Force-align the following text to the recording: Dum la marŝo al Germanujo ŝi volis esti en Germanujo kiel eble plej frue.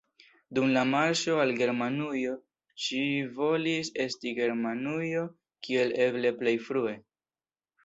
Dum 0.59 0.69
la 0.77 0.83
marŝo 0.91 1.35
al 1.43 1.51
Germanujo 1.59 2.31
ŝi 2.87 3.03
volis 3.37 3.93
esti 4.07 4.33
en 4.33 4.41
Germanujo 4.41 5.29
kiel 5.69 5.97
eble 6.09 6.35
plej 6.43 6.59
frue. 6.67 6.99